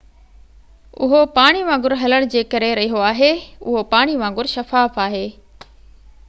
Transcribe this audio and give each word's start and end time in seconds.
اهو 1.07 1.19
پاڻي 1.35 1.61
وانگر 1.67 1.93
هلڻ 2.05 2.25
جي 2.35 2.43
ڪري 2.55 2.71
رهيو 2.81 3.03
آهي 3.11 3.31
اهو 3.35 3.85
پاڻي 3.93 4.19
وانگر 4.23 4.51
شفاف 4.55 4.99
آهي 5.07 5.23